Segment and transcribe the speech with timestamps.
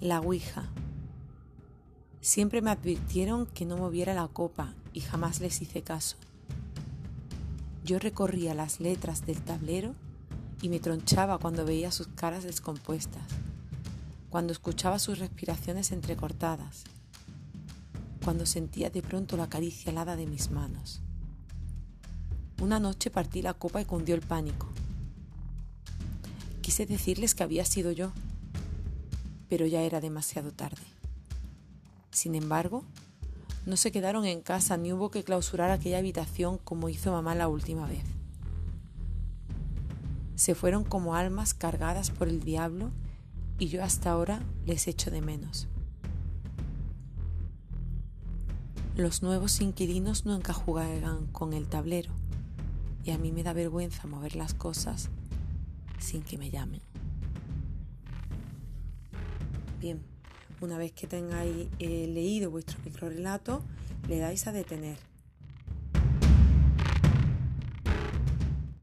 [0.00, 0.68] La Ouija.
[2.20, 6.18] Siempre me advirtieron que no moviera la copa y jamás les hice caso.
[7.82, 9.94] Yo recorría las letras del tablero
[10.60, 13.22] y me tronchaba cuando veía sus caras descompuestas,
[14.28, 16.84] cuando escuchaba sus respiraciones entrecortadas,
[18.22, 21.00] cuando sentía de pronto la caricia helada de mis manos.
[22.60, 24.68] Una noche partí la copa y cundió el pánico.
[26.60, 28.12] Quise decirles que había sido yo
[29.48, 30.82] pero ya era demasiado tarde.
[32.10, 32.84] Sin embargo,
[33.66, 37.48] no se quedaron en casa ni hubo que clausurar aquella habitación como hizo mamá la
[37.48, 38.04] última vez.
[40.36, 42.90] Se fueron como almas cargadas por el diablo
[43.58, 45.66] y yo hasta ahora les echo de menos.
[48.96, 52.12] Los nuevos inquilinos no encajugan con el tablero
[53.04, 55.10] y a mí me da vergüenza mover las cosas
[55.98, 56.80] sin que me llamen.
[59.86, 60.02] Bien,
[60.60, 63.62] una vez que tengáis eh, leído vuestro microrelato,
[64.08, 64.96] le dais a detener